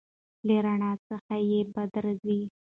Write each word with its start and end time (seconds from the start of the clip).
له 0.47 0.55
رڼایي 0.65 1.01
څخه 1.07 1.35
یې 1.49 1.59
بدې 1.73 1.99
راځي. 2.03 2.39